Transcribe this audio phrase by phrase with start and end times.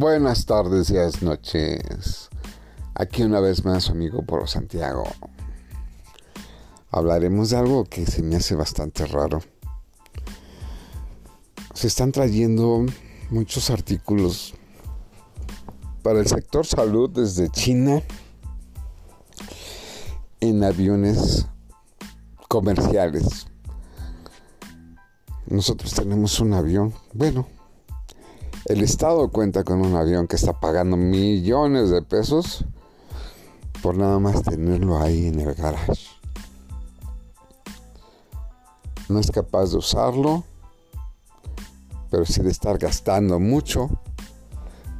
[0.00, 2.30] Buenas tardes, días, noches.
[2.94, 5.04] Aquí una vez más amigo Polo Santiago.
[6.90, 9.42] Hablaremos de algo que se me hace bastante raro.
[11.74, 12.86] Se están trayendo
[13.28, 14.54] muchos artículos
[16.02, 18.02] para el sector salud desde China
[20.40, 21.46] en aviones
[22.48, 23.48] comerciales.
[25.46, 27.46] Nosotros tenemos un avión, bueno,
[28.70, 32.64] el Estado cuenta con un avión que está pagando millones de pesos
[33.82, 36.06] por nada más tenerlo ahí en el garage.
[39.08, 40.44] No es capaz de usarlo,
[42.12, 43.90] pero sí de estar gastando mucho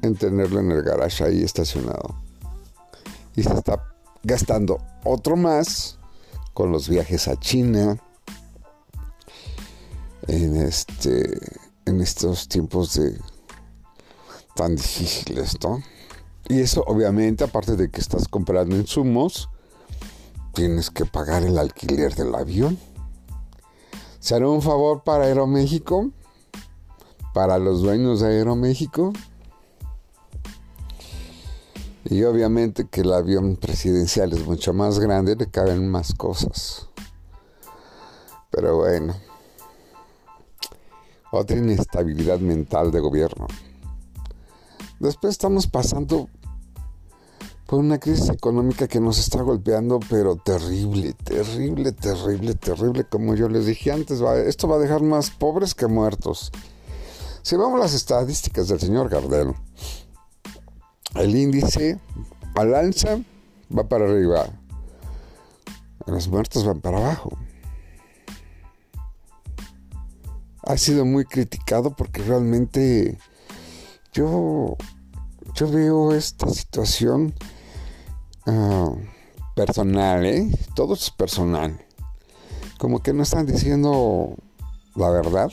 [0.00, 2.14] en tenerlo en el garage ahí estacionado.
[3.34, 3.82] Y se está
[4.22, 5.98] gastando otro más
[6.54, 7.98] con los viajes a China
[10.28, 11.36] en este
[11.84, 13.18] en estos tiempos de
[14.56, 15.80] tan difíciles, ¿no?
[16.48, 19.48] Y eso obviamente, aparte de que estás comprando insumos,
[20.54, 22.78] tienes que pagar el alquiler del avión.
[24.18, 26.10] ¿Se hará un favor para Aeroméxico?
[27.34, 29.12] ¿Para los dueños de Aeroméxico?
[32.04, 36.88] Y obviamente que el avión presidencial es mucho más grande, le caben más cosas.
[38.50, 39.14] Pero bueno,
[41.32, 43.48] otra inestabilidad mental de gobierno.
[44.98, 46.28] Después estamos pasando
[47.66, 53.04] por una crisis económica que nos está golpeando, pero terrible, terrible, terrible, terrible.
[53.04, 56.52] Como yo les dije antes, esto va a dejar más pobres que muertos.
[57.42, 59.54] Si vamos a las estadísticas del señor Gardel,
[61.14, 62.00] el índice
[62.54, 63.18] al alza
[63.76, 64.46] va para arriba,
[66.06, 67.36] los muertos van para abajo.
[70.62, 73.18] Ha sido muy criticado porque realmente
[74.16, 74.76] yo,
[75.54, 77.34] yo veo esta situación
[78.46, 78.90] ah,
[79.54, 80.50] personal, ¿eh?
[80.74, 81.84] Todo es personal.
[82.78, 84.34] Como que no están diciendo
[84.94, 85.52] la verdad.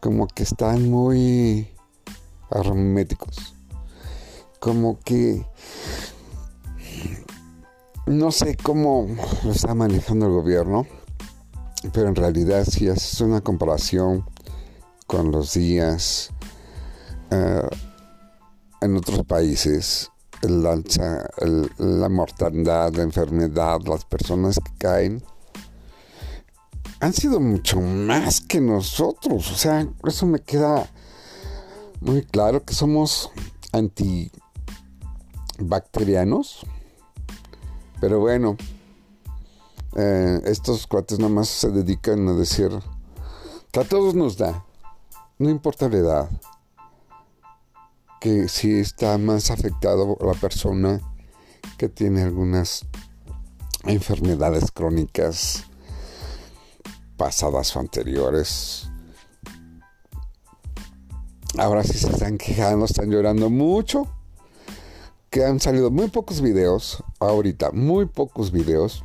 [0.00, 1.70] Como que están muy
[2.50, 3.54] herméticos.
[4.60, 5.46] Como que
[8.06, 9.06] no sé cómo
[9.44, 10.86] lo está manejando el gobierno,
[11.92, 14.24] pero en realidad si haces una comparación
[15.06, 16.32] con los días
[17.30, 17.68] eh,
[18.80, 20.10] en otros países
[20.42, 25.22] la mortalidad, la enfermedad, las personas que caen
[27.00, 29.50] han sido mucho más que nosotros.
[29.50, 30.88] O sea, eso me queda
[32.00, 33.32] muy claro que somos
[33.72, 36.64] antibacterianos.
[38.00, 38.56] Pero bueno,
[39.96, 42.70] eh, estos cuates nada más se dedican a decir
[43.78, 44.64] a todos nos da,
[45.38, 46.30] no importa la edad
[48.20, 51.00] que si está más afectado la persona
[51.76, 52.84] que tiene algunas
[53.84, 55.64] enfermedades crónicas
[57.16, 58.88] pasadas o anteriores.
[61.58, 64.06] Ahora sí se están quejando, están llorando mucho.
[65.30, 69.04] Que han salido muy pocos videos, ahorita, muy pocos videos,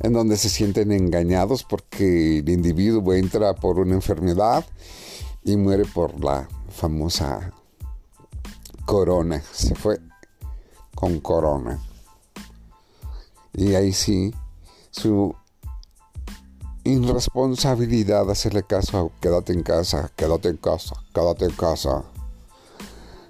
[0.00, 4.64] en donde se sienten engañados porque el individuo entra por una enfermedad
[5.42, 7.52] y muere por la famosa
[8.86, 9.42] corona.
[9.52, 10.00] Se fue
[10.94, 11.78] con corona.
[13.52, 14.32] Y ahí sí,
[14.90, 15.34] su
[16.84, 22.04] irresponsabilidad hacerle caso a quédate en casa, quédate en casa, quédate en casa.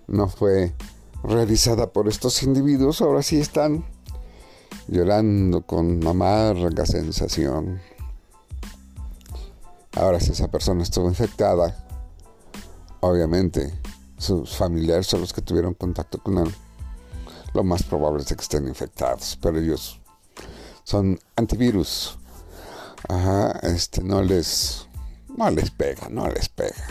[0.06, 0.72] No fue
[1.22, 3.84] realizada por estos individuos, ahora sí están
[4.88, 7.80] llorando con amarga sensación.
[9.96, 11.89] Ahora si esa persona estuvo infectada,
[13.00, 13.72] obviamente
[14.19, 16.55] sus familiares son los que tuvieron contacto con él,
[17.55, 20.00] lo más probable es que estén infectados, pero ellos
[20.85, 22.19] son antivirus.
[23.08, 24.87] Ajá, este no les
[25.37, 26.85] no les pega, no les pega.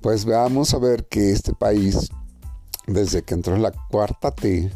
[0.00, 2.10] Pues veamos a ver que este país
[2.86, 4.70] desde que entró en la cuarta T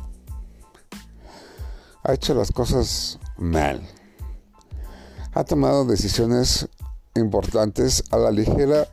[2.02, 3.86] ha hecho las cosas mal.
[5.32, 6.68] Ha tomado decisiones
[7.20, 8.88] importantes a la ligera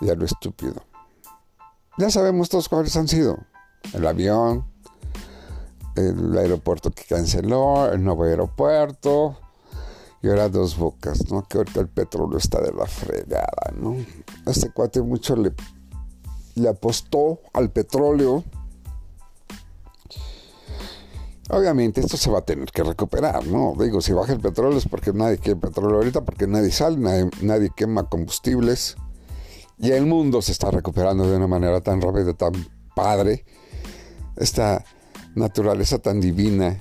[0.00, 0.82] y a lo estúpido.
[1.98, 3.38] Ya sabemos todos cuáles han sido.
[3.92, 4.64] El avión,
[5.96, 9.36] el aeropuerto que canceló, el nuevo aeropuerto,
[10.22, 11.42] y ahora dos bocas, ¿no?
[11.42, 13.96] Que ahorita el petróleo está de la fregada, ¿no?
[14.46, 15.52] Este cuate mucho le,
[16.54, 18.44] le apostó al petróleo
[21.50, 23.74] Obviamente esto se va a tener que recuperar, ¿no?
[23.78, 26.98] Digo, si baja el petróleo es porque nadie quiere petróleo ahorita, porque nadie sale,
[27.40, 28.96] nadie, quema combustibles.
[29.78, 32.52] Y el mundo se está recuperando de una manera tan rápida, tan
[32.94, 33.46] padre.
[34.36, 34.84] Esta
[35.34, 36.76] naturaleza tan divina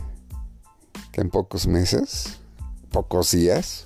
[1.14, 2.40] que en pocos meses,
[2.92, 3.86] pocos días,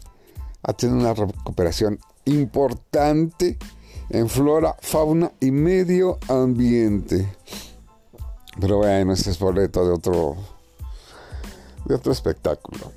[0.64, 3.60] ha tenido una recuperación importante
[4.10, 7.32] en flora, fauna y medio ambiente.
[8.60, 10.61] Pero bueno, este es boleto de otro
[11.86, 12.92] de otro espectáculo.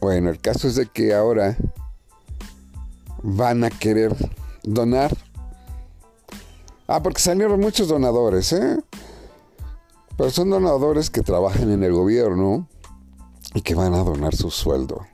[0.00, 1.56] Bueno, el caso es de que ahora
[3.22, 4.14] van a querer
[4.62, 5.16] donar.
[6.86, 8.78] Ah, porque salieron muchos donadores, ¿eh?
[10.16, 12.68] Pero son donadores que trabajan en el gobierno
[13.54, 15.06] y que van a donar su sueldo.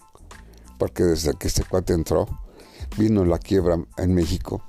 [0.79, 2.27] Porque desde que este cuate entró,
[2.99, 4.63] vino la quiebra en México.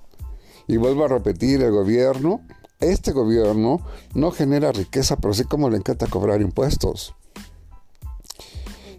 [0.67, 2.41] Y vuelvo a repetir, el gobierno,
[2.79, 3.81] este gobierno
[4.13, 7.15] no genera riqueza, pero sí como le encanta cobrar impuestos.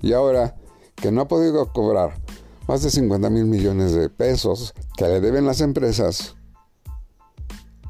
[0.05, 0.55] Y ahora
[0.97, 2.21] que no ha podido cobrar
[2.69, 6.37] más de 50 mil millones de pesos que le deben las empresas,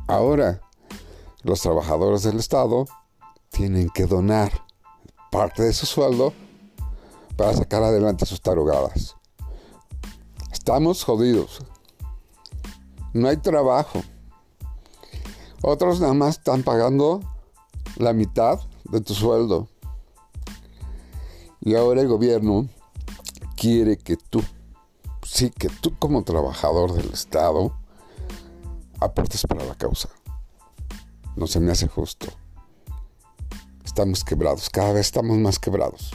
[0.06, 0.60] ahora
[1.42, 2.84] los trabajadores del Estado
[3.50, 4.52] tienen que donar
[5.32, 6.32] parte de su sueldo
[7.36, 9.16] para sacar adelante sus tarugadas.
[10.52, 11.62] Estamos jodidos.
[13.12, 14.04] No hay trabajo.
[15.62, 17.22] Otros nada más están pagando
[17.96, 19.68] la mitad de tu sueldo.
[21.66, 22.68] Y ahora el gobierno
[23.56, 24.42] quiere que tú,
[25.22, 27.74] sí, que tú como trabajador del Estado,
[29.00, 30.10] aportes para la causa.
[31.36, 32.26] No se me hace justo.
[33.82, 36.10] Estamos quebrados, cada vez estamos más quebrados.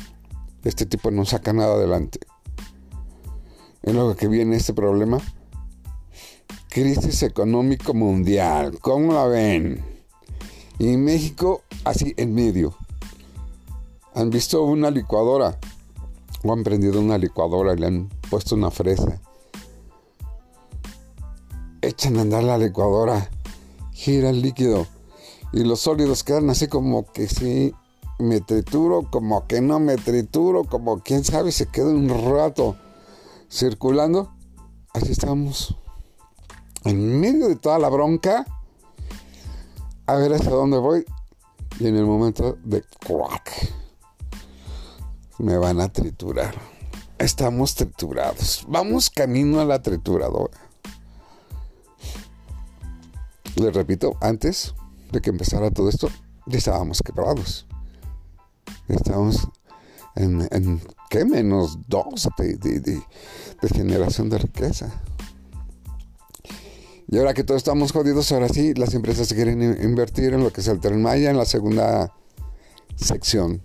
[0.64, 2.20] Este tipo no saca nada adelante.
[3.82, 5.18] En lo que viene este problema,
[6.70, 9.84] crisis económico mundial, ¿cómo la ven?
[10.78, 12.76] Y México así en medio
[14.14, 15.58] han visto una licuadora
[16.44, 19.22] o han prendido una licuadora y le han puesto una fresa.
[21.82, 23.30] Echan a andar la licuadora,
[23.92, 24.88] gira el líquido.
[25.52, 27.74] Y los sólidos quedan así como que sí
[28.20, 32.76] me trituro, como que no me trituro, como quién sabe, se queda un rato
[33.50, 34.32] circulando.
[34.94, 35.78] Así estamos,
[36.84, 38.46] en medio de toda la bronca,
[40.06, 41.06] a ver hasta dónde voy.
[41.80, 43.79] Y en el momento de crack
[45.40, 46.54] me van a triturar.
[47.18, 48.66] Estamos triturados.
[48.68, 50.58] Vamos camino a la trituradora.
[53.56, 54.74] Les repito, antes
[55.12, 56.10] de que empezara todo esto,
[56.46, 57.66] ya estábamos quebrados.
[58.88, 59.48] Estábamos
[60.16, 61.26] en, ¿qué?
[61.26, 64.92] Menos dos de, de, generación de riqueza.
[67.08, 70.62] Y ahora que todos estamos jodidos, ahora sí, las empresas quieren invertir en lo que
[70.62, 72.14] es el Tren en la segunda
[72.96, 73.62] sección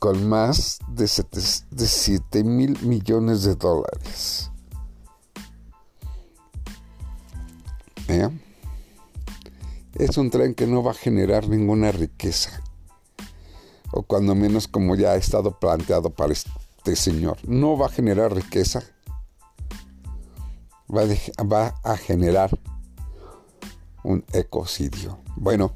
[0.00, 4.50] con más de 7 mil millones de dólares.
[9.94, 12.62] Es un tren que no va a generar ninguna riqueza,
[13.92, 18.34] o cuando menos como ya ha estado planteado para este señor, no va a generar
[18.34, 18.82] riqueza,
[20.88, 21.02] va
[21.44, 22.58] va a generar
[24.02, 25.18] un ecocidio.
[25.36, 25.74] Bueno,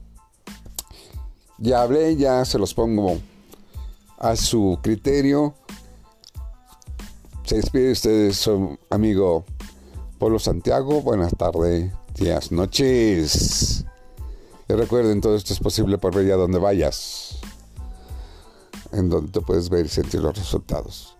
[1.59, 3.21] ya hablé, ya se los pongo
[4.25, 5.55] a su criterio.
[7.45, 9.45] Se despide usted su amigo
[10.19, 11.03] Polo Santiago.
[11.03, 13.85] Buenas tardes, días, noches.
[14.67, 17.39] Y recuerden, todo esto es posible por Bella donde vayas,
[18.93, 21.19] en donde te puedes ver y sentir los resultados.